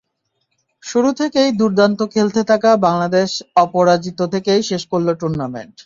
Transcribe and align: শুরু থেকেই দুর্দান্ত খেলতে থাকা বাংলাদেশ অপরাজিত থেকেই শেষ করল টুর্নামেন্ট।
শুরু 0.83 1.09
থেকেই 1.13 1.49
দুর্দান্ত 1.51 1.99
খেলতে 2.13 2.41
থাকা 2.43 2.71
বাংলাদেশ 2.87 3.29
অপরাজিত 3.55 4.19
থেকেই 4.33 4.61
শেষ 4.69 4.83
করল 4.91 5.07
টুর্নামেন্ট। 5.21 5.75